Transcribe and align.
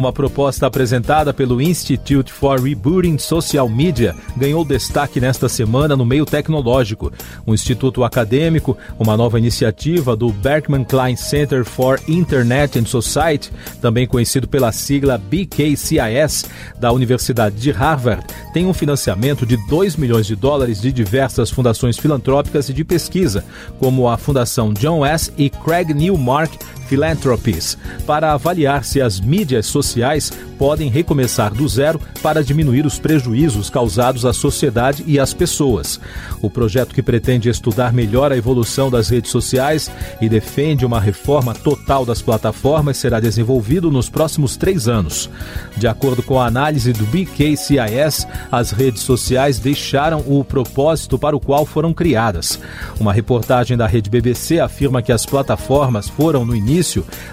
Uma 0.00 0.14
proposta 0.14 0.66
apresentada 0.66 1.30
pelo 1.30 1.60
Institute 1.60 2.32
for 2.32 2.58
Rebooting 2.58 3.18
Social 3.18 3.68
Media 3.68 4.16
ganhou 4.34 4.64
destaque 4.64 5.20
nesta 5.20 5.46
semana 5.46 5.94
no 5.94 6.06
meio 6.06 6.24
tecnológico. 6.24 7.12
Um 7.46 7.52
instituto 7.52 8.02
acadêmico, 8.02 8.78
uma 8.98 9.14
nova 9.14 9.38
iniciativa 9.38 10.16
do 10.16 10.32
Berkman 10.32 10.84
Klein 10.84 11.16
Center 11.16 11.66
for 11.66 12.00
Internet 12.08 12.78
and 12.78 12.86
Society, 12.86 13.52
também 13.82 14.06
conhecido 14.06 14.48
pela 14.48 14.72
sigla 14.72 15.18
BKCIS, 15.18 16.46
da 16.78 16.90
Universidade 16.92 17.56
de 17.56 17.70
Harvard, 17.70 18.24
tem 18.54 18.64
um 18.64 18.72
financiamento 18.72 19.44
de 19.44 19.58
2 19.68 19.96
milhões 19.96 20.26
de 20.26 20.34
dólares 20.34 20.80
de 20.80 20.90
diversas 20.90 21.50
fundações 21.50 21.98
filantrópicas 21.98 22.70
e 22.70 22.72
de 22.72 22.84
pesquisa, 22.84 23.44
como 23.78 24.08
a 24.08 24.16
Fundação 24.16 24.72
John 24.72 25.04
S. 25.04 25.30
e 25.36 25.50
Craig 25.50 25.92
Newmark 25.92 26.58
Philanthropies, 26.90 27.78
para 28.04 28.32
avaliar 28.32 28.82
se 28.82 29.00
as 29.00 29.20
mídias 29.20 29.66
sociais 29.66 30.32
podem 30.58 30.90
recomeçar 30.90 31.54
do 31.54 31.66
zero 31.68 32.00
para 32.20 32.42
diminuir 32.42 32.84
os 32.84 32.98
prejuízos 32.98 33.70
causados 33.70 34.26
à 34.26 34.32
sociedade 34.32 35.04
e 35.06 35.18
às 35.18 35.32
pessoas. 35.32 36.00
O 36.42 36.50
projeto 36.50 36.92
que 36.92 37.02
pretende 37.02 37.48
estudar 37.48 37.92
melhor 37.92 38.32
a 38.32 38.36
evolução 38.36 38.90
das 38.90 39.08
redes 39.08 39.30
sociais 39.30 39.90
e 40.20 40.28
defende 40.28 40.84
uma 40.84 41.00
reforma 41.00 41.54
total 41.54 42.04
das 42.04 42.20
plataformas 42.20 42.96
será 42.96 43.20
desenvolvido 43.20 43.90
nos 43.90 44.10
próximos 44.10 44.56
três 44.56 44.88
anos. 44.88 45.30
De 45.76 45.86
acordo 45.86 46.22
com 46.24 46.40
a 46.40 46.46
análise 46.46 46.92
do 46.92 47.06
BKCIS, 47.06 48.26
as 48.50 48.72
redes 48.72 49.02
sociais 49.02 49.60
deixaram 49.60 50.24
o 50.26 50.44
propósito 50.44 51.18
para 51.18 51.36
o 51.36 51.40
qual 51.40 51.64
foram 51.64 51.94
criadas. 51.94 52.58
Uma 52.98 53.12
reportagem 53.12 53.76
da 53.76 53.86
rede 53.86 54.10
BBC 54.10 54.58
afirma 54.58 55.00
que 55.00 55.12
as 55.12 55.24
plataformas 55.24 56.08
foram, 56.08 56.44
no 56.44 56.56
início, 56.56 56.79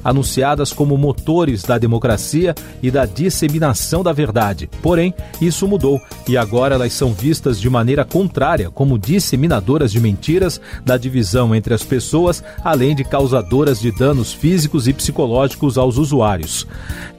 anunciadas 0.03 0.71
como 0.73 0.97
motores 0.97 1.63
da 1.63 1.77
democracia 1.77 2.53
e 2.81 2.91
da 2.91 3.05
disseminação 3.05 4.03
da 4.03 4.11
verdade. 4.11 4.69
Porém, 4.81 5.13
isso 5.41 5.67
mudou 5.67 6.01
e 6.27 6.37
agora 6.37 6.75
elas 6.75 6.93
são 6.93 7.13
vistas 7.13 7.59
de 7.59 7.69
maneira 7.69 8.03
contrária 8.03 8.69
como 8.69 8.97
disseminadoras 8.97 9.91
de 9.91 9.99
mentiras, 9.99 10.59
da 10.85 10.97
divisão 10.97 11.55
entre 11.55 11.73
as 11.73 11.83
pessoas, 11.83 12.43
além 12.63 12.95
de 12.95 13.03
causadoras 13.03 13.79
de 13.79 13.91
danos 13.91 14.33
físicos 14.33 14.87
e 14.87 14.93
psicológicos 14.93 15.77
aos 15.77 15.97
usuários. 15.97 16.67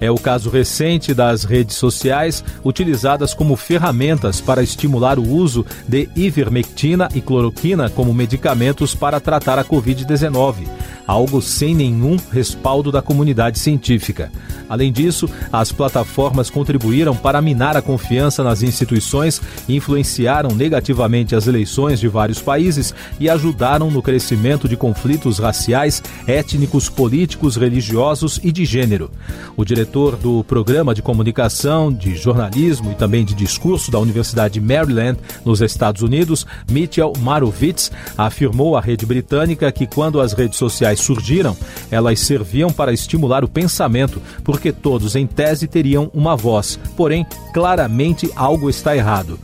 É 0.01 0.11
o 0.11 0.17
caso 0.17 0.51
recente 0.51 1.15
das 1.15 1.45
redes 1.45 1.77
sociais 1.77 2.45
utilizadas 2.65 3.34
como 3.34 3.56
ferramentas 3.56 4.41
para 4.41 4.62
estimular 4.62 5.19
o 5.19 5.29
uso 5.29 5.65
de 5.87 6.09
ivermectina 6.15 7.09
e 7.15 7.21
cloroquina 7.21 7.91
como 7.91 8.15
medicamentos 8.15 8.95
para 8.95 9.21
tratar 9.21 9.59
a 9.59 9.65
Covid-19 9.65 10.67
algo 11.09 11.41
sem 11.41 11.75
nenhum 11.75 12.18
respaldo 12.31 12.93
da 12.93 13.03
comunidade 13.03 13.59
científica. 13.59 14.31
Além 14.69 14.93
disso, 14.93 15.29
as 15.53 15.73
plataformas 15.73 16.51
contribuíram 16.51 17.17
para 17.17 17.41
minar 17.41 17.77
a 17.77 17.83
confiança 17.83 18.45
nas 18.45 18.63
instituições, 18.63 19.41
influenciaram 19.69 20.55
negativamente 20.55 21.35
as 21.35 21.47
eleições 21.47 21.99
de 21.99 22.09
vários 22.09 22.41
países 22.41 22.95
e 23.19 23.31
ajudaram 23.31 23.91
no 23.91 24.03
crescimento 24.03 24.69
de 24.69 24.77
conflitos 24.77 25.39
raciais, 25.39 26.03
étnicos, 26.27 26.89
políticos, 26.89 27.57
religiosos 27.57 28.39
e 28.43 28.53
de 28.53 28.65
gênero. 28.65 29.11
O 29.57 29.65
diretor 29.65 30.17
do 30.17 30.45
Programa 30.45 30.95
de 30.95 31.03
Comunicação, 31.03 31.93
de 31.93 32.15
Jornalismo 32.17 32.93
e 32.93 32.95
também 32.95 33.25
de 33.25 33.35
Discurso 33.35 33.91
da 33.91 33.99
Universidade 33.99 34.55
de 34.55 34.61
Maryland, 34.61 35.19
nos 35.45 35.61
Estados 35.61 36.03
Unidos, 36.03 36.47
Mitchell 36.71 37.13
Marovitz, 37.19 37.91
afirmou 38.17 38.77
à 38.77 38.81
rede 38.81 39.07
britânica 39.07 39.71
que 39.73 39.87
quando 39.87 40.21
as 40.21 40.33
redes 40.33 40.59
sociais 40.59 41.01
surgiram, 41.01 41.57
elas 41.99 42.21
serviam 42.21 42.71
para 42.71 42.93
estimular 42.93 43.45
o 43.45 43.49
pensamento, 43.49 44.23
porque 44.43 44.72
todos, 44.72 45.15
em 45.15 45.27
tese, 45.27 45.67
teriam 45.67 46.11
uma 46.15 46.37
voz. 46.37 46.78
Porém, 46.97 47.27
claramente 47.53 48.31
algo 48.34 48.71
está 48.71 48.97
errado. 48.97 49.39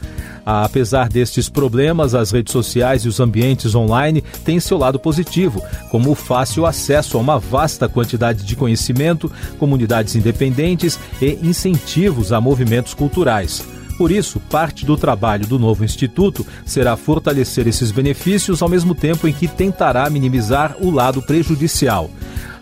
Apesar 0.46 1.08
destes 1.08 1.48
problemas, 1.48 2.14
as 2.14 2.30
redes 2.30 2.52
sociais 2.52 3.04
e 3.04 3.08
os 3.08 3.18
ambientes 3.18 3.74
online 3.74 4.22
têm 4.44 4.60
seu 4.60 4.76
lado 4.76 4.98
positivo, 4.98 5.62
como 5.90 6.10
o 6.10 6.14
fácil 6.14 6.66
acesso 6.66 7.16
a 7.16 7.20
uma 7.20 7.38
vasta 7.38 7.88
quantidade 7.88 8.44
de 8.44 8.54
conhecimento, 8.54 9.32
comunidades 9.58 10.14
independentes 10.14 10.98
e 11.20 11.38
incentivos 11.42 12.30
a 12.30 12.40
movimentos 12.40 12.92
culturais. 12.92 13.64
Por 13.96 14.10
isso, 14.10 14.40
parte 14.40 14.84
do 14.84 14.96
trabalho 14.96 15.46
do 15.46 15.58
novo 15.58 15.84
instituto 15.84 16.44
será 16.66 16.96
fortalecer 16.96 17.66
esses 17.66 17.90
benefícios 17.90 18.60
ao 18.60 18.68
mesmo 18.68 18.94
tempo 18.94 19.28
em 19.28 19.32
que 19.32 19.46
tentará 19.46 20.10
minimizar 20.10 20.76
o 20.80 20.90
lado 20.90 21.22
prejudicial. 21.22 22.10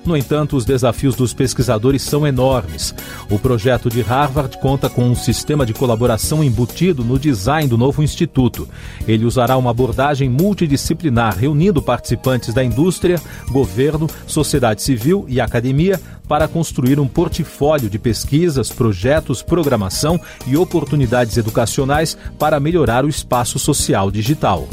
No 0.04 0.16
entanto, 0.16 0.56
os 0.56 0.64
desafios 0.64 1.14
dos 1.14 1.32
pesquisadores 1.32 2.02
são 2.02 2.26
enormes. 2.26 2.92
O 3.30 3.38
projeto 3.38 3.88
de 3.88 4.02
Harvard 4.02 4.58
conta 4.58 4.90
com 4.90 5.04
um 5.04 5.14
sistema 5.14 5.64
de 5.64 5.72
colaboração 5.72 6.42
embutido 6.42 7.04
no 7.04 7.18
design 7.18 7.68
do 7.68 7.78
novo 7.78 8.02
instituto. 8.02 8.68
Ele 9.06 9.24
usará 9.24 9.56
uma 9.56 9.70
abordagem 9.70 10.28
multidisciplinar, 10.28 11.38
reunindo 11.38 11.80
participantes 11.80 12.52
da 12.52 12.64
indústria, 12.64 13.20
governo, 13.48 14.08
sociedade 14.26 14.82
civil 14.82 15.24
e 15.28 15.40
academia 15.40 16.00
para 16.26 16.48
construir 16.48 16.98
um 16.98 17.06
portfólio 17.06 17.88
de 17.88 17.98
pesquisas, 17.98 18.70
projetos, 18.70 19.40
programação 19.40 20.18
e 20.46 20.56
oportunidades 20.56 21.36
educacionais 21.36 22.16
para 22.38 22.58
melhorar 22.58 23.04
o 23.04 23.08
espaço 23.08 23.58
social 23.58 24.10
digital. 24.10 24.66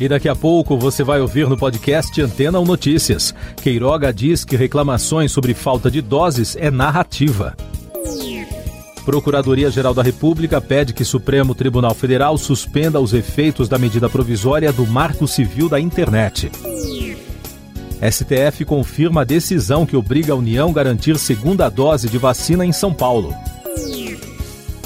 E 0.00 0.08
daqui 0.08 0.30
a 0.30 0.34
pouco 0.34 0.78
você 0.78 1.04
vai 1.04 1.20
ouvir 1.20 1.46
no 1.46 1.58
podcast 1.58 2.22
Antena 2.22 2.58
ou 2.58 2.64
Notícias. 2.64 3.34
Queiroga 3.62 4.10
diz 4.10 4.46
que 4.46 4.56
reclamações 4.56 5.30
sobre 5.30 5.52
falta 5.52 5.90
de 5.90 6.00
doses 6.00 6.56
é 6.56 6.70
narrativa. 6.70 7.54
Procuradoria-Geral 9.04 9.92
da 9.92 10.02
República 10.02 10.58
pede 10.58 10.94
que 10.94 11.04
Supremo 11.04 11.54
Tribunal 11.54 11.94
Federal 11.94 12.38
suspenda 12.38 12.98
os 12.98 13.12
efeitos 13.12 13.68
da 13.68 13.76
medida 13.76 14.08
provisória 14.08 14.72
do 14.72 14.86
Marco 14.86 15.28
Civil 15.28 15.68
da 15.68 15.78
Internet. 15.78 16.50
STF 18.00 18.64
confirma 18.64 19.20
a 19.20 19.24
decisão 19.24 19.84
que 19.84 19.96
obriga 19.96 20.32
a 20.32 20.36
União 20.36 20.70
a 20.70 20.72
garantir 20.72 21.18
segunda 21.18 21.68
dose 21.68 22.08
de 22.08 22.16
vacina 22.16 22.64
em 22.64 22.72
São 22.72 22.94
Paulo. 22.94 23.34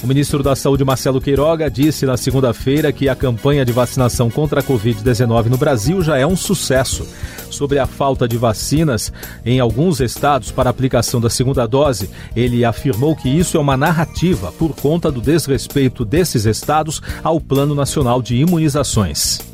O 0.05 0.07
ministro 0.07 0.43
da 0.43 0.55
Saúde, 0.55 0.85
Marcelo 0.85 1.19
Queiroga, 1.19 1.71
disse 1.71 2.05
na 2.05 2.19
segunda-feira 2.19 2.93
que 2.93 3.09
a 3.09 3.17
campanha 3.17 3.65
de 3.65 3.73
vacinação 3.73 4.31
contra 4.31 4.61
a 4.61 4.63
Covid-19 4.63 5.47
no 5.47 5.57
Brasil 5.57 6.03
já 6.03 6.19
é 6.19 6.27
um 6.27 6.37
sucesso. 6.37 7.09
Sobre 7.51 7.79
a 7.79 7.87
falta 7.87 8.29
de 8.29 8.37
vacinas 8.37 9.11
em 9.47 9.61
alguns 9.61 10.01
estados 10.01 10.51
para 10.51 10.69
aplicação 10.69 11.23
da 11.23 11.31
segunda 11.31 11.67
dose, 11.67 12.11
ele 12.37 12.67
afirmou 12.67 13.17
que 13.17 13.31
isso 13.31 13.57
é 13.57 13.61
uma 13.61 13.79
narrativa 13.79 14.53
por 14.53 14.77
conta 14.77 15.11
do 15.11 15.23
desrespeito 15.23 16.05
desses 16.05 16.45
estados 16.45 17.01
ao 17.23 17.41
Plano 17.41 17.75
Nacional 17.75 18.21
de 18.21 18.37
Imunizações. 18.37 19.54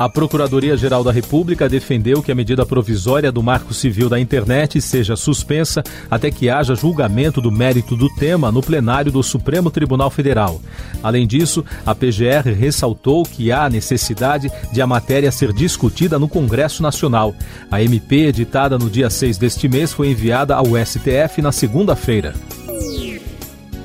A 0.00 0.08
Procuradoria-Geral 0.08 1.04
da 1.04 1.12
República 1.12 1.68
defendeu 1.68 2.22
que 2.22 2.32
a 2.32 2.34
medida 2.34 2.64
provisória 2.64 3.30
do 3.30 3.42
Marco 3.42 3.74
Civil 3.74 4.08
da 4.08 4.18
Internet 4.18 4.80
seja 4.80 5.14
suspensa 5.14 5.84
até 6.10 6.30
que 6.30 6.48
haja 6.48 6.74
julgamento 6.74 7.38
do 7.38 7.52
mérito 7.52 7.94
do 7.94 8.08
tema 8.14 8.50
no 8.50 8.62
plenário 8.62 9.12
do 9.12 9.22
Supremo 9.22 9.70
Tribunal 9.70 10.08
Federal. 10.08 10.58
Além 11.02 11.26
disso, 11.26 11.62
a 11.84 11.94
PGR 11.94 12.50
ressaltou 12.58 13.24
que 13.24 13.52
há 13.52 13.68
necessidade 13.68 14.50
de 14.72 14.80
a 14.80 14.86
matéria 14.86 15.30
ser 15.30 15.52
discutida 15.52 16.18
no 16.18 16.30
Congresso 16.30 16.82
Nacional. 16.82 17.34
A 17.70 17.82
MP, 17.82 18.28
editada 18.28 18.78
no 18.78 18.88
dia 18.88 19.10
6 19.10 19.36
deste 19.36 19.68
mês, 19.68 19.92
foi 19.92 20.08
enviada 20.08 20.54
ao 20.54 20.64
STF 20.82 21.42
na 21.42 21.52
segunda-feira. 21.52 22.32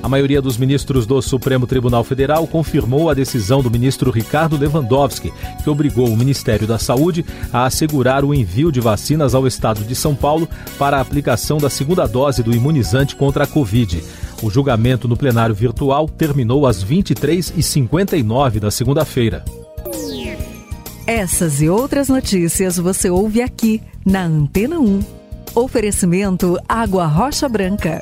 A 0.06 0.08
maioria 0.08 0.40
dos 0.40 0.56
ministros 0.56 1.04
do 1.04 1.20
Supremo 1.20 1.66
Tribunal 1.66 2.04
Federal 2.04 2.46
confirmou 2.46 3.10
a 3.10 3.14
decisão 3.14 3.60
do 3.60 3.68
ministro 3.68 4.12
Ricardo 4.12 4.56
Lewandowski, 4.56 5.32
que 5.64 5.68
obrigou 5.68 6.08
o 6.08 6.16
Ministério 6.16 6.64
da 6.64 6.78
Saúde 6.78 7.26
a 7.52 7.64
assegurar 7.64 8.24
o 8.24 8.32
envio 8.32 8.70
de 8.70 8.80
vacinas 8.80 9.34
ao 9.34 9.48
estado 9.48 9.82
de 9.82 9.96
São 9.96 10.14
Paulo 10.14 10.48
para 10.78 10.98
a 10.98 11.00
aplicação 11.00 11.58
da 11.58 11.68
segunda 11.68 12.06
dose 12.06 12.40
do 12.40 12.54
imunizante 12.54 13.16
contra 13.16 13.42
a 13.42 13.46
Covid. 13.48 14.00
O 14.44 14.48
julgamento 14.48 15.08
no 15.08 15.16
plenário 15.16 15.56
virtual 15.56 16.08
terminou 16.08 16.68
às 16.68 16.84
23h59 16.84 18.60
da 18.60 18.70
segunda-feira. 18.70 19.44
Essas 21.04 21.60
e 21.60 21.68
outras 21.68 22.08
notícias 22.08 22.76
você 22.76 23.10
ouve 23.10 23.42
aqui 23.42 23.82
na 24.04 24.22
Antena 24.22 24.78
1. 24.78 25.00
Oferecimento 25.52 26.56
Água 26.68 27.06
Rocha 27.06 27.48
Branca. 27.48 28.00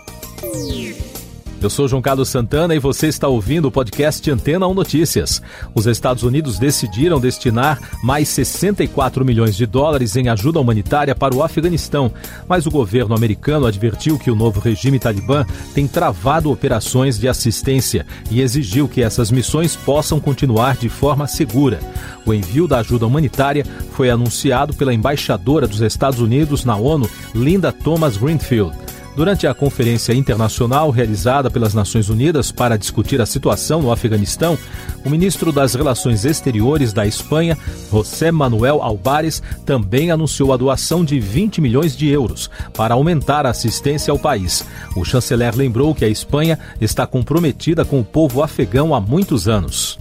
Eu 1.60 1.70
sou 1.70 1.88
João 1.88 2.02
Carlos 2.02 2.28
Santana 2.28 2.74
e 2.74 2.78
você 2.78 3.06
está 3.06 3.26
ouvindo 3.26 3.68
o 3.68 3.70
podcast 3.70 4.30
Antena 4.30 4.66
1 4.66 4.74
Notícias. 4.74 5.40
Os 5.74 5.86
Estados 5.86 6.22
Unidos 6.22 6.58
decidiram 6.58 7.18
destinar 7.18 7.78
mais 8.02 8.28
64 8.28 9.24
milhões 9.24 9.56
de 9.56 9.64
dólares 9.64 10.14
em 10.14 10.28
ajuda 10.28 10.60
humanitária 10.60 11.14
para 11.14 11.34
o 11.34 11.42
Afeganistão, 11.42 12.12
mas 12.46 12.66
o 12.66 12.70
governo 12.70 13.14
americano 13.14 13.66
advertiu 13.66 14.18
que 14.18 14.30
o 14.30 14.36
novo 14.36 14.60
regime 14.60 14.98
talibã 14.98 15.46
tem 15.74 15.88
travado 15.88 16.52
operações 16.52 17.18
de 17.18 17.28
assistência 17.28 18.06
e 18.30 18.42
exigiu 18.42 18.86
que 18.86 19.02
essas 19.02 19.30
missões 19.30 19.74
possam 19.74 20.20
continuar 20.20 20.76
de 20.76 20.90
forma 20.90 21.26
segura. 21.26 21.80
O 22.26 22.34
envio 22.34 22.68
da 22.68 22.78
ajuda 22.78 23.06
humanitária 23.06 23.64
foi 23.92 24.10
anunciado 24.10 24.74
pela 24.74 24.92
embaixadora 24.92 25.66
dos 25.66 25.80
Estados 25.80 26.20
Unidos 26.20 26.64
na 26.64 26.76
ONU, 26.76 27.08
Linda 27.34 27.72
Thomas 27.72 28.16
Greenfield. 28.16 28.83
Durante 29.16 29.46
a 29.46 29.55
conferência 29.55 30.12
internacional 30.12 30.90
realizada 30.90 31.49
pelas 31.49 31.72
Nações 31.72 32.08
Unidas 32.08 32.50
para 32.50 32.76
discutir 32.76 33.20
a 33.20 33.26
situação 33.26 33.81
no 33.81 33.93
Afeganistão, 33.93 34.58
o 35.05 35.11
ministro 35.11 35.52
das 35.52 35.75
Relações 35.75 36.25
Exteriores 36.25 36.93
da 36.93 37.06
Espanha, 37.06 37.56
José 37.93 38.32
Manuel 38.32 38.82
Albares, 38.82 39.40
também 39.64 40.11
anunciou 40.11 40.52
a 40.52 40.56
doação 40.56 41.05
de 41.05 41.20
20 41.20 41.61
milhões 41.61 41.96
de 41.96 42.08
euros 42.08 42.50
para 42.76 42.94
aumentar 42.94 43.46
a 43.46 43.50
assistência 43.50 44.11
ao 44.11 44.19
país. 44.19 44.64
O 44.96 45.05
chanceler 45.05 45.55
lembrou 45.55 45.94
que 45.94 46.05
a 46.05 46.08
Espanha 46.08 46.58
está 46.81 47.06
comprometida 47.06 47.84
com 47.84 48.00
o 48.00 48.05
povo 48.05 48.43
afegão 48.43 48.94
há 48.94 49.00
muitos 49.00 49.46
anos. 49.46 49.96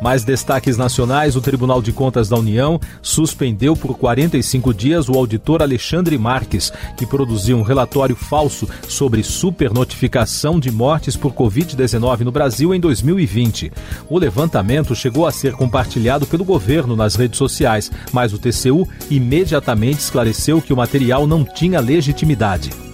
Mais 0.00 0.24
destaques 0.24 0.76
nacionais: 0.76 1.36
o 1.36 1.40
Tribunal 1.40 1.80
de 1.80 1.92
Contas 1.92 2.28
da 2.28 2.36
União 2.36 2.80
suspendeu 3.02 3.74
por 3.74 3.96
45 3.96 4.74
dias 4.74 5.08
o 5.08 5.14
auditor 5.14 5.62
Alexandre 5.62 6.18
Marques, 6.18 6.72
que 6.96 7.06
produziu 7.06 7.56
um 7.56 7.62
relatório 7.62 8.14
falso 8.14 8.68
sobre 8.88 9.22
supernotificação 9.22 10.60
de 10.60 10.70
mortes 10.70 11.16
por 11.16 11.32
Covid-19 11.32 12.20
no 12.20 12.32
Brasil 12.32 12.74
em 12.74 12.80
2020. 12.80 13.72
O 14.08 14.18
levantamento 14.18 14.94
chegou 14.94 15.26
a 15.26 15.32
ser 15.32 15.52
compartilhado 15.52 16.26
pelo 16.26 16.44
governo 16.44 16.94
nas 16.94 17.14
redes 17.14 17.38
sociais, 17.38 17.90
mas 18.12 18.32
o 18.32 18.38
TCU 18.38 18.86
imediatamente 19.10 20.00
esclareceu 20.00 20.60
que 20.60 20.72
o 20.72 20.76
material 20.76 21.26
não 21.26 21.44
tinha 21.44 21.80
legitimidade. 21.80 22.85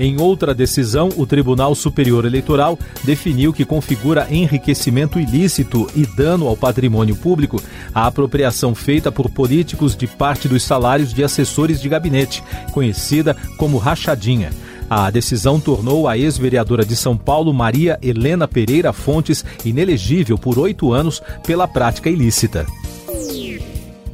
Em 0.00 0.18
outra 0.18 0.54
decisão, 0.54 1.10
o 1.14 1.26
Tribunal 1.26 1.74
Superior 1.74 2.24
Eleitoral 2.24 2.78
definiu 3.04 3.52
que 3.52 3.66
configura 3.66 4.26
enriquecimento 4.30 5.20
ilícito 5.20 5.86
e 5.94 6.06
dano 6.06 6.48
ao 6.48 6.56
patrimônio 6.56 7.14
público 7.14 7.62
a 7.94 8.06
apropriação 8.06 8.74
feita 8.74 9.12
por 9.12 9.28
políticos 9.28 9.94
de 9.94 10.06
parte 10.06 10.48
dos 10.48 10.62
salários 10.62 11.12
de 11.12 11.22
assessores 11.22 11.82
de 11.82 11.88
gabinete, 11.90 12.42
conhecida 12.72 13.36
como 13.58 13.76
rachadinha. 13.76 14.48
A 14.88 15.10
decisão 15.10 15.60
tornou 15.60 16.08
a 16.08 16.16
ex-vereadora 16.16 16.82
de 16.82 16.96
São 16.96 17.14
Paulo, 17.14 17.52
Maria 17.52 17.98
Helena 18.00 18.48
Pereira 18.48 18.94
Fontes, 18.94 19.44
inelegível 19.66 20.38
por 20.38 20.58
oito 20.58 20.94
anos 20.94 21.22
pela 21.44 21.68
prática 21.68 22.08
ilícita 22.08 22.66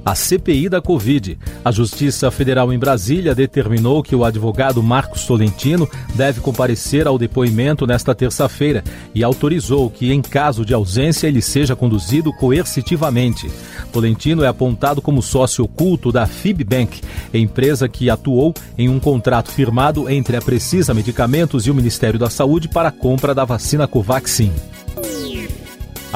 a 0.07 0.15
CPI 0.15 0.69
da 0.69 0.81
Covid. 0.81 1.37
A 1.65 1.73
Justiça 1.73 2.31
Federal 2.31 2.73
em 2.73 2.79
Brasília 2.79 3.35
determinou 3.35 4.05
que 4.05 4.15
o 4.15 4.25
advogado 4.25 4.81
Marcos 4.81 5.27
Tolentino 5.27 5.89
deve 6.15 6.41
comparecer 6.41 7.09
ao 7.09 7.19
depoimento 7.19 7.89
nesta 7.89 8.15
terça-feira 8.15 8.85
e 9.13 9.25
autorizou 9.25 9.91
que, 9.91 10.13
em 10.13 10.23
caso 10.23 10.65
de 10.65 10.73
ausência, 10.73 11.27
ele 11.27 11.43
seja 11.43 11.75
conduzido 11.75 12.33
coercitivamente. 12.33 13.51
Tolentino 13.93 14.45
é 14.45 14.47
apontado 14.47 15.03
como 15.03 15.21
sócio 15.21 15.65
oculto 15.65 16.13
da 16.13 16.25
Fibbank, 16.25 17.01
empresa 17.35 17.89
que 17.89 18.09
atuou 18.09 18.55
em 18.79 18.89
um 18.89 19.01
contrato 19.01 19.51
firmado 19.51 20.09
entre 20.09 20.37
a 20.37 20.41
Precisa 20.41 20.95
Medicamentos 20.95 21.67
e 21.67 21.71
o 21.73 21.75
Ministério 21.75 22.17
da 22.17 22.31
Saúde 22.31 22.69
para 22.69 22.91
a 22.91 22.93
compra 22.93 23.35
da 23.35 23.45
vacina 23.45 23.89
Covaxin. 23.89 24.53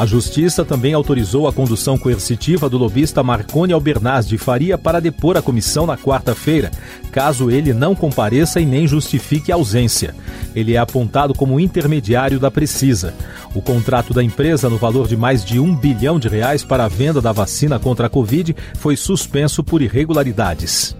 A 0.01 0.07
Justiça 0.07 0.65
também 0.65 0.95
autorizou 0.95 1.47
a 1.47 1.53
condução 1.53 1.99
coercitiva 1.99 2.71
do 2.71 2.79
lobista 2.79 3.23
Marconi 3.23 3.75
Albernaz 3.75 4.27
de 4.27 4.39
Faria 4.39 4.79
para 4.79 4.99
depor 4.99 5.37
a 5.37 5.43
comissão 5.43 5.85
na 5.85 5.95
quarta-feira, 5.95 6.71
caso 7.13 7.51
ele 7.51 7.75
não 7.75 7.95
compareça 7.95 8.63
e 8.63 8.65
nem 8.65 8.89
justifique 8.89 9.53
a 9.53 9.57
ausência. 9.57 10.15
Ele 10.57 10.73
é 10.73 10.79
apontado 10.79 11.35
como 11.35 11.61
intermediário 11.61 12.41
da 12.41 12.51
Precisa. 12.51 13.13
O 13.55 13.61
contrato 13.61 14.15
da 14.15 14.25
empresa, 14.25 14.71
no 14.71 14.79
valor 14.79 15.07
de 15.07 15.19
mais 15.19 15.45
de 15.45 15.61
um 15.61 15.77
bilhão 15.77 16.19
de 16.19 16.29
reais 16.29 16.65
para 16.65 16.87
a 16.87 16.89
venda 16.89 17.21
da 17.21 17.31
vacina 17.31 17.79
contra 17.79 18.07
a 18.07 18.11
Covid, 18.11 18.57
foi 18.79 18.97
suspenso 18.97 19.63
por 19.63 19.83
irregularidades. 19.83 20.97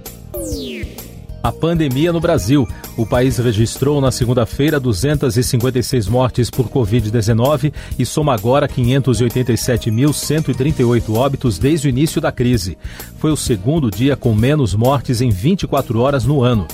A 1.43 1.51
pandemia 1.51 2.13
no 2.13 2.21
Brasil. 2.21 2.69
O 2.99 3.07
país 3.07 3.39
registrou 3.39 3.99
na 4.01 4.11
segunda-feira 4.11 4.79
256 4.79 6.07
mortes 6.07 6.51
por 6.51 6.69
Covid-19 6.69 7.73
e 7.99 8.05
soma 8.05 8.35
agora 8.35 8.69
587.138 8.69 11.15
óbitos 11.15 11.59
desde 11.59 11.89
o 11.89 11.91
início 11.91 12.21
da 12.21 12.31
crise. 12.31 12.77
Foi 13.19 13.33
o 13.33 13.37
segundo 13.37 13.91
dia 13.91 14.15
com 14.17 14.35
menos 14.35 14.75
mortes 14.75 15.23
em 15.23 15.31
24 15.31 15.99
horas 16.01 16.27
no 16.27 16.43
ano. 16.43 16.67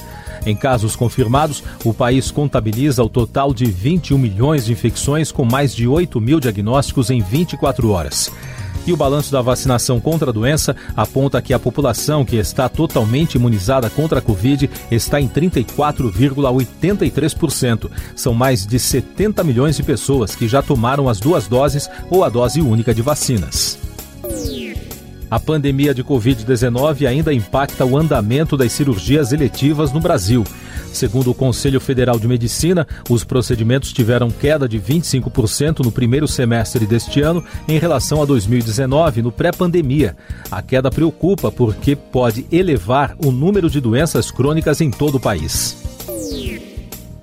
Em 0.44 0.56
casos 0.56 0.96
confirmados, 0.96 1.62
o 1.84 1.94
país 1.94 2.32
contabiliza 2.32 3.02
o 3.02 3.08
total 3.08 3.54
de 3.54 3.64
21 3.66 4.18
milhões 4.18 4.64
de 4.64 4.72
infecções, 4.72 5.30
com 5.32 5.44
mais 5.44 5.74
de 5.74 5.88
8 5.88 6.20
mil 6.20 6.38
diagnósticos 6.40 7.10
em 7.10 7.20
24 7.20 7.90
horas. 7.90 8.30
E 8.86 8.92
o 8.92 8.96
balanço 8.96 9.32
da 9.32 9.42
vacinação 9.42 9.98
contra 9.98 10.30
a 10.30 10.32
doença 10.32 10.76
aponta 10.94 11.42
que 11.42 11.52
a 11.52 11.58
população 11.58 12.24
que 12.24 12.36
está 12.36 12.68
totalmente 12.68 13.34
imunizada 13.34 13.90
contra 13.90 14.20
a 14.20 14.22
Covid 14.22 14.70
está 14.90 15.20
em 15.20 15.28
34,83%. 15.28 17.90
São 18.14 18.32
mais 18.32 18.64
de 18.64 18.78
70 18.78 19.42
milhões 19.42 19.76
de 19.76 19.82
pessoas 19.82 20.36
que 20.36 20.46
já 20.46 20.62
tomaram 20.62 21.08
as 21.08 21.18
duas 21.18 21.48
doses 21.48 21.90
ou 22.08 22.22
a 22.22 22.28
dose 22.28 22.60
única 22.60 22.94
de 22.94 23.02
vacinas. 23.02 23.76
A 25.28 25.40
pandemia 25.40 25.92
de 25.92 26.04
Covid-19 26.04 27.08
ainda 27.08 27.34
impacta 27.34 27.84
o 27.84 27.96
andamento 27.96 28.56
das 28.56 28.70
cirurgias 28.70 29.32
eletivas 29.32 29.92
no 29.92 29.98
Brasil. 29.98 30.44
Segundo 30.96 31.30
o 31.30 31.34
Conselho 31.34 31.78
Federal 31.78 32.18
de 32.18 32.26
Medicina, 32.26 32.88
os 33.10 33.22
procedimentos 33.22 33.92
tiveram 33.92 34.30
queda 34.30 34.66
de 34.66 34.80
25% 34.80 35.80
no 35.84 35.92
primeiro 35.92 36.26
semestre 36.26 36.86
deste 36.86 37.20
ano 37.20 37.44
em 37.68 37.78
relação 37.78 38.22
a 38.22 38.24
2019, 38.24 39.20
no 39.20 39.30
pré-pandemia. 39.30 40.16
A 40.50 40.62
queda 40.62 40.90
preocupa 40.90 41.52
porque 41.52 41.94
pode 41.94 42.46
elevar 42.50 43.14
o 43.22 43.30
número 43.30 43.68
de 43.68 43.78
doenças 43.78 44.30
crônicas 44.30 44.80
em 44.80 44.90
todo 44.90 45.16
o 45.16 45.20
país. 45.20 45.76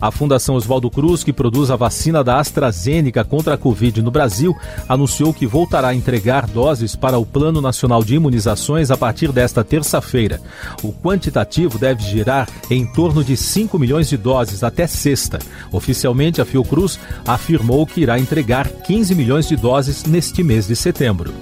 A 0.04 0.12
Fundação 0.12 0.56
Oswaldo 0.56 0.92
Cruz, 0.92 1.24
que 1.24 1.32
produz 1.32 1.72
a 1.72 1.78
vacina 1.78 2.22
da 2.22 2.38
AstraZeneca 2.38 3.24
contra 3.24 3.54
a 3.54 3.58
Covid 3.58 4.02
no 4.02 4.12
Brasil, 4.12 4.54
anunciou 4.90 5.34
que 5.34 5.48
voltará 5.48 5.88
a 5.88 5.96
entregar 5.96 6.46
doses 6.46 6.94
para 6.94 7.18
o 7.18 7.26
Plano 7.26 7.62
Nacional 7.62 8.04
de 8.04 8.16
Imunizações 8.16 8.92
a 8.92 8.98
partir 8.98 9.32
desta 9.32 9.64
terça-feira. 9.64 10.42
O 10.84 10.92
quantitativo 10.92 11.80
deve 11.80 12.04
girar 12.04 12.50
em 12.70 12.86
torno 12.86 13.24
de 13.24 13.38
5 13.38 13.80
milhões 13.80 14.10
de 14.10 14.18
doses 14.18 14.62
até 14.62 14.88
sexta. 14.88 15.40
Oficialmente, 15.72 16.42
a 16.42 16.46
Fiocruz 16.46 17.00
afirmou 17.26 17.88
que 17.88 18.02
irá 18.02 18.20
entregar 18.20 18.68
15 18.68 19.16
milhões 19.16 19.48
de 19.48 19.56
doses 19.56 20.04
neste 20.04 20.44
mês 20.44 20.68
de 20.68 20.76
setembro. 20.76 21.34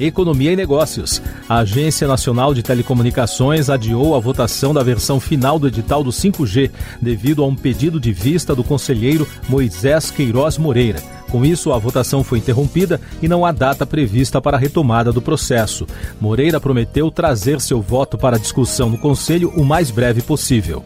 Economia 0.00 0.52
e 0.52 0.56
Negócios. 0.56 1.22
A 1.48 1.58
Agência 1.58 2.08
Nacional 2.08 2.54
de 2.54 2.62
Telecomunicações 2.62 3.68
adiou 3.68 4.14
a 4.14 4.20
votação 4.20 4.72
da 4.72 4.82
versão 4.82 5.20
final 5.20 5.58
do 5.58 5.68
edital 5.68 6.02
do 6.02 6.10
5G, 6.10 6.70
devido 7.00 7.42
a 7.42 7.46
um 7.46 7.54
pedido 7.54 8.00
de 8.00 8.12
vista 8.12 8.54
do 8.54 8.64
conselheiro 8.64 9.28
Moisés 9.48 10.10
Queiroz 10.10 10.58
Moreira. 10.58 11.02
Com 11.30 11.44
isso, 11.44 11.72
a 11.72 11.78
votação 11.78 12.24
foi 12.24 12.38
interrompida 12.38 13.00
e 13.22 13.28
não 13.28 13.46
há 13.46 13.52
data 13.52 13.86
prevista 13.86 14.40
para 14.40 14.56
a 14.56 14.60
retomada 14.60 15.12
do 15.12 15.22
processo. 15.22 15.86
Moreira 16.20 16.60
prometeu 16.60 17.10
trazer 17.10 17.60
seu 17.60 17.80
voto 17.80 18.18
para 18.18 18.38
discussão 18.38 18.90
no 18.90 18.98
Conselho 18.98 19.52
o 19.56 19.64
mais 19.64 19.90
breve 19.90 20.22
possível. 20.22 20.84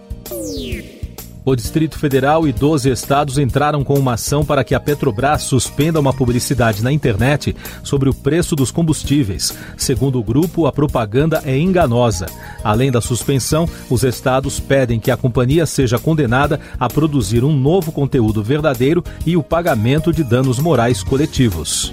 O 1.47 1.55
Distrito 1.55 1.99
Federal 1.99 2.49
e 2.49 2.53
12 2.53 2.91
estados 2.91 3.37
entraram 3.37 3.85
com 3.85 3.99
uma 3.99 4.15
ação 4.15 4.47
para 4.47 4.65
que 4.65 4.75
a 4.75 4.81
Petrobras 4.81 5.43
suspenda 5.43 6.01
uma 6.01 6.13
publicidade 6.13 6.83
na 6.83 6.91
internet 6.91 7.55
sobre 7.83 8.09
o 8.09 8.15
preço 8.15 8.57
dos 8.57 8.71
combustíveis. 8.71 9.55
Segundo 9.77 10.19
o 10.19 10.25
grupo, 10.25 10.67
a 10.67 10.73
propaganda 10.73 11.43
é 11.45 11.59
enganosa. 11.59 12.27
Além 12.63 12.91
da 12.91 13.03
suspensão, 13.03 13.69
os 13.91 14.05
estados 14.05 14.59
pedem 14.59 14.99
que 14.99 15.11
a 15.11 15.19
companhia 15.19 15.67
seja 15.67 15.99
condenada 15.99 16.59
a 16.81 16.89
produzir 16.89 17.45
um 17.45 17.55
novo 17.55 17.93
conteúdo 17.93 18.43
verdadeiro 18.43 19.05
e 19.27 19.37
o 19.37 19.43
pagamento 19.43 20.15
de 20.15 20.25
danos 20.25 20.59
morais 20.59 21.03
coletivos 21.03 21.93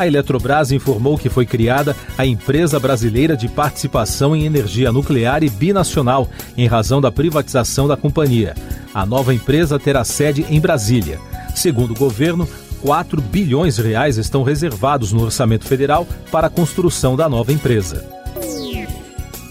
a 0.00 0.06
Eletrobras 0.06 0.72
informou 0.72 1.18
que 1.18 1.28
foi 1.28 1.44
criada 1.44 1.94
a 2.16 2.24
Empresa 2.24 2.80
Brasileira 2.80 3.36
de 3.36 3.48
Participação 3.48 4.34
em 4.34 4.46
Energia 4.46 4.90
Nuclear 4.90 5.44
e 5.44 5.50
Binacional, 5.50 6.26
em 6.56 6.66
razão 6.66 7.02
da 7.02 7.12
privatização 7.12 7.86
da 7.86 7.98
companhia. 7.98 8.54
A 8.94 9.04
nova 9.04 9.34
empresa 9.34 9.78
terá 9.78 10.02
sede 10.02 10.46
em 10.48 10.58
Brasília. 10.58 11.20
Segundo 11.54 11.90
o 11.90 11.98
governo, 11.98 12.48
4 12.80 13.20
bilhões 13.20 13.76
de 13.76 13.82
reais 13.82 14.16
estão 14.16 14.42
reservados 14.42 15.12
no 15.12 15.22
orçamento 15.22 15.66
federal 15.66 16.06
para 16.32 16.46
a 16.46 16.50
construção 16.50 17.14
da 17.14 17.28
nova 17.28 17.52
empresa. 17.52 18.02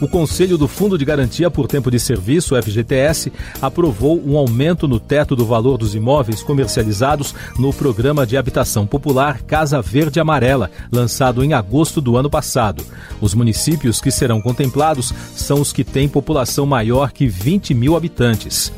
O 0.01 0.08
Conselho 0.08 0.58
do 0.58 0.65
Fundo 0.65 0.98
de 0.98 1.03
Garantia 1.03 1.51
por 1.51 1.68
Tempo 1.68 1.91
de 1.91 2.00
Serviço, 2.00 2.56
FGTS, 2.56 3.34
aprovou 3.62 4.22
um 4.25 4.38
aumento 4.38 4.88
no 4.88 4.98
teto 4.98 5.36
do 5.36 5.46
valor 5.46 5.77
dos 5.77 5.94
imóveis 5.94 6.41
comercializados 6.41 7.36
no 7.58 7.74
Programa 7.74 8.25
de 8.25 8.38
Habitação 8.38 8.88
Popular 8.88 9.41
Casa 9.41 9.82
Verde 9.82 10.18
Amarela, 10.18 10.72
lançado 10.89 11.44
em 11.44 11.53
agosto 11.53 12.00
do 12.00 12.15
ano 12.15 12.29
passado. 12.29 12.86
Os 13.20 13.34
municípios 13.34 14.00
que 14.00 14.10
serão 14.10 14.41
contemplados 14.41 15.13
são 15.36 15.60
os 15.60 15.74
que 15.74 15.84
têm 15.84 16.08
população 16.08 16.65
maior 16.65 17.12
que 17.12 17.27
20 17.27 17.74
mil 17.74 17.98
habitantes. 17.98 18.72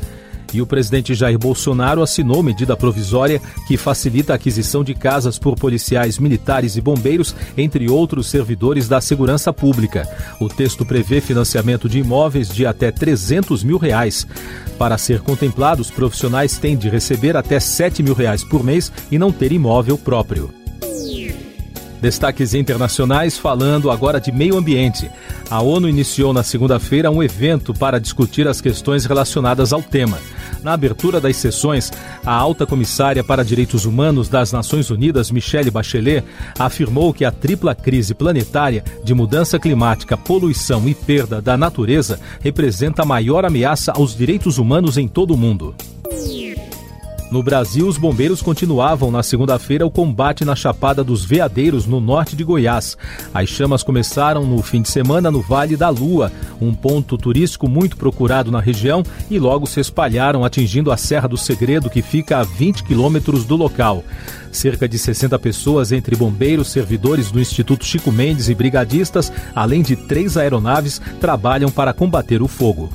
E 0.52 0.60
o 0.60 0.66
presidente 0.66 1.14
Jair 1.14 1.38
Bolsonaro 1.38 2.02
assinou 2.02 2.42
medida 2.42 2.76
provisória 2.76 3.40
que 3.66 3.76
facilita 3.76 4.32
a 4.32 4.36
aquisição 4.36 4.84
de 4.84 4.94
casas 4.94 5.38
por 5.38 5.56
policiais 5.56 6.18
militares 6.18 6.76
e 6.76 6.80
bombeiros, 6.80 7.34
entre 7.56 7.88
outros 7.88 8.28
servidores 8.28 8.88
da 8.88 9.00
segurança 9.00 9.52
pública. 9.52 10.08
O 10.40 10.48
texto 10.48 10.84
prevê 10.84 11.20
financiamento 11.20 11.88
de 11.88 11.98
imóveis 11.98 12.48
de 12.48 12.66
até 12.66 12.90
300 12.90 13.64
mil 13.64 13.78
reais. 13.78 14.26
Para 14.78 14.98
ser 14.98 15.20
contemplado, 15.20 15.80
os 15.80 15.90
profissionais 15.90 16.58
têm 16.58 16.76
de 16.76 16.88
receber 16.88 17.36
até 17.36 17.58
7 17.58 18.02
mil 18.02 18.14
reais 18.14 18.44
por 18.44 18.62
mês 18.62 18.92
e 19.10 19.18
não 19.18 19.32
ter 19.32 19.52
imóvel 19.52 19.96
próprio. 19.96 20.61
Destaques 22.02 22.52
internacionais 22.52 23.38
falando 23.38 23.88
agora 23.88 24.20
de 24.20 24.32
meio 24.32 24.56
ambiente. 24.56 25.08
A 25.48 25.62
ONU 25.62 25.88
iniciou 25.88 26.32
na 26.32 26.42
segunda-feira 26.42 27.12
um 27.12 27.22
evento 27.22 27.72
para 27.72 28.00
discutir 28.00 28.48
as 28.48 28.60
questões 28.60 29.04
relacionadas 29.04 29.72
ao 29.72 29.80
tema. 29.80 30.18
Na 30.64 30.72
abertura 30.72 31.20
das 31.20 31.36
sessões, 31.36 31.92
a 32.26 32.32
alta 32.34 32.66
comissária 32.66 33.22
para 33.22 33.44
direitos 33.44 33.84
humanos 33.84 34.28
das 34.28 34.50
Nações 34.50 34.90
Unidas, 34.90 35.30
Michelle 35.30 35.70
Bachelet, 35.70 36.24
afirmou 36.58 37.14
que 37.14 37.24
a 37.24 37.30
tripla 37.30 37.72
crise 37.72 38.14
planetária 38.14 38.82
de 39.04 39.14
mudança 39.14 39.56
climática, 39.56 40.16
poluição 40.16 40.88
e 40.88 40.96
perda 40.96 41.40
da 41.40 41.56
natureza 41.56 42.18
representa 42.40 43.02
a 43.02 43.06
maior 43.06 43.44
ameaça 43.44 43.92
aos 43.92 44.16
direitos 44.16 44.58
humanos 44.58 44.98
em 44.98 45.06
todo 45.06 45.34
o 45.34 45.36
mundo. 45.36 45.72
No 47.32 47.42
Brasil, 47.42 47.88
os 47.88 47.96
bombeiros 47.96 48.42
continuavam 48.42 49.10
na 49.10 49.22
segunda-feira 49.22 49.86
o 49.86 49.90
combate 49.90 50.44
na 50.44 50.54
Chapada 50.54 51.02
dos 51.02 51.24
Veadeiros, 51.24 51.86
no 51.86 51.98
norte 51.98 52.36
de 52.36 52.44
Goiás. 52.44 52.94
As 53.32 53.48
chamas 53.48 53.82
começaram 53.82 54.44
no 54.44 54.62
fim 54.62 54.82
de 54.82 54.90
semana 54.90 55.30
no 55.30 55.40
Vale 55.40 55.74
da 55.74 55.88
Lua, 55.88 56.30
um 56.60 56.74
ponto 56.74 57.16
turístico 57.16 57.66
muito 57.66 57.96
procurado 57.96 58.50
na 58.50 58.60
região, 58.60 59.02
e 59.30 59.38
logo 59.38 59.66
se 59.66 59.80
espalharam, 59.80 60.44
atingindo 60.44 60.92
a 60.92 60.96
Serra 60.98 61.26
do 61.26 61.38
Segredo, 61.38 61.88
que 61.88 62.02
fica 62.02 62.36
a 62.36 62.42
20 62.42 62.84
quilômetros 62.84 63.46
do 63.46 63.56
local. 63.56 64.04
Cerca 64.50 64.86
de 64.86 64.98
60 64.98 65.38
pessoas, 65.38 65.90
entre 65.90 66.14
bombeiros, 66.14 66.70
servidores 66.70 67.30
do 67.30 67.40
Instituto 67.40 67.86
Chico 67.86 68.12
Mendes 68.12 68.50
e 68.50 68.54
brigadistas, 68.54 69.32
além 69.54 69.80
de 69.80 69.96
três 69.96 70.36
aeronaves, 70.36 71.00
trabalham 71.18 71.70
para 71.70 71.94
combater 71.94 72.42
o 72.42 72.46
fogo. 72.46 72.90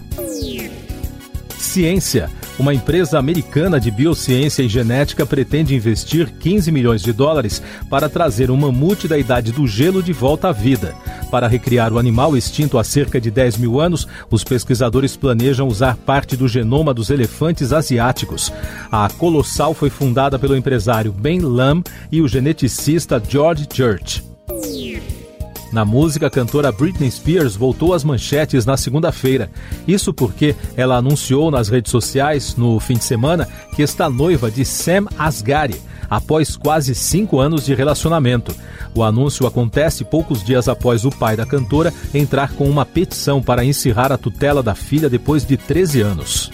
Ciência. 1.58 2.29
Uma 2.59 2.73
empresa 2.73 3.19
americana 3.19 3.79
de 3.79 3.91
biociência 3.91 4.63
e 4.63 4.67
genética 4.67 5.27
pretende 5.27 5.75
investir 5.75 6.31
15 6.39 6.71
milhões 6.71 7.03
de 7.03 7.13
dólares 7.13 7.61
para 7.87 8.09
trazer 8.09 8.49
um 8.49 8.57
mamute 8.57 9.07
da 9.07 9.15
idade 9.15 9.51
do 9.51 9.67
gelo 9.67 10.01
de 10.01 10.11
volta 10.11 10.49
à 10.49 10.51
vida. 10.51 10.95
Para 11.29 11.47
recriar 11.47 11.93
o 11.93 11.99
animal 11.99 12.35
extinto 12.35 12.79
há 12.79 12.83
cerca 12.83 13.21
de 13.21 13.29
10 13.29 13.57
mil 13.57 13.79
anos, 13.79 14.07
os 14.31 14.43
pesquisadores 14.43 15.15
planejam 15.15 15.67
usar 15.67 15.95
parte 15.97 16.35
do 16.35 16.47
genoma 16.47 16.95
dos 16.95 17.11
elefantes 17.11 17.71
asiáticos. 17.71 18.51
A 18.91 19.07
Colossal 19.07 19.75
foi 19.75 19.91
fundada 19.91 20.39
pelo 20.39 20.55
empresário 20.55 21.11
Ben 21.11 21.39
Lam 21.39 21.83
e 22.11 22.21
o 22.21 22.27
geneticista 22.27 23.21
George 23.23 23.67
Church. 23.71 24.37
Na 25.71 25.83
música, 25.83 26.27
a 26.27 26.29
cantora 26.29 26.71
Britney 26.71 27.12
Spears 27.12 27.55
voltou 27.55 27.93
às 27.93 28.03
manchetes 28.03 28.65
na 28.65 28.77
segunda-feira. 28.77 29.50
Isso 29.88 30.13
porque 30.13 30.55
ela 30.77 30.95
anunciou 30.95 31.51
nas 31.51 31.67
redes 31.67 31.91
sociais, 31.91 32.55
no 32.55 32.79
fim 32.79 32.95
de 32.95 33.03
semana, 33.03 33.47
que 33.75 33.81
está 33.81 34.09
noiva 34.09 34.50
de 34.50 34.63
Sam 34.63 35.07
Asghari, 35.17 35.81
após 36.09 36.55
quase 36.55 36.95
cinco 36.95 37.39
anos 37.39 37.65
de 37.65 37.75
relacionamento. 37.75 38.55
O 38.95 39.03
anúncio 39.03 39.45
acontece 39.45 40.05
poucos 40.05 40.43
dias 40.43 40.69
após 40.69 41.03
o 41.03 41.09
pai 41.09 41.36
da 41.36 41.45
cantora 41.45 41.93
entrar 42.13 42.53
com 42.53 42.69
uma 42.69 42.86
petição 42.86 43.41
para 43.41 43.65
encerrar 43.65 44.12
a 44.12 44.17
tutela 44.17 44.63
da 44.63 44.74
filha 44.74 45.09
depois 45.09 45.45
de 45.45 45.57
13 45.57 46.01
anos. 46.01 46.50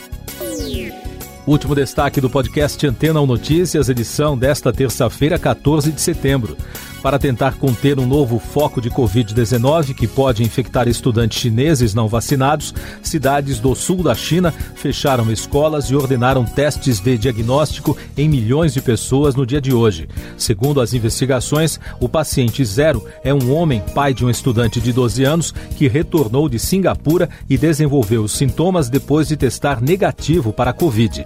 Último 1.45 1.75
destaque 1.75 2.21
do 2.21 2.29
podcast 2.29 2.87
Antena 2.87 3.21
1 3.21 3.25
Notícias, 3.25 3.89
edição 3.89 4.37
desta 4.37 4.71
terça-feira, 4.71 5.37
14 5.37 5.91
de 5.91 6.01
setembro 6.01 6.57
para 7.03 7.19
tentar 7.19 7.55
conter 7.55 7.99
um 7.99 8.07
novo 8.07 8.39
foco 8.39 8.79
de 8.79 8.89
Covid-19 8.89 9.93
que 9.93 10.07
pode 10.07 10.41
infectar 10.41 10.87
estudantes 10.87 11.37
chineses 11.37 11.93
não 11.93 12.07
vacinados, 12.07 12.73
cidades 13.01 13.59
do 13.59 13.75
sul 13.75 14.01
da 14.01 14.15
China 14.15 14.53
fecharam 14.73 15.29
escolas 15.29 15.85
e 15.87 15.95
ordenaram 15.95 16.45
testes 16.45 17.01
de 17.01 17.17
diagnóstico 17.17 17.97
em 18.17 18.29
milhões 18.29 18.73
de 18.73 18.81
pessoas 18.81 19.35
no 19.35 19.45
dia 19.45 19.59
de 19.59 19.73
hoje. 19.73 20.07
Segundo 20.37 20.79
as 20.79 20.93
investigações, 20.93 21.77
o 21.99 22.07
paciente 22.07 22.63
zero 22.63 23.05
é 23.21 23.33
um 23.33 23.53
homem, 23.53 23.83
pai 23.93 24.13
de 24.13 24.23
um 24.23 24.29
estudante 24.29 24.79
de 24.79 24.93
12 24.93 25.25
anos, 25.25 25.53
que 25.75 25.89
retornou 25.89 26.47
de 26.47 26.57
Singapura 26.57 27.29
e 27.49 27.57
desenvolveu 27.57 28.23
os 28.23 28.31
sintomas 28.31 28.87
depois 28.87 29.27
de 29.27 29.35
testar 29.35 29.81
negativo 29.81 30.53
para 30.53 30.71
a 30.71 30.73
Covid. 30.73 31.25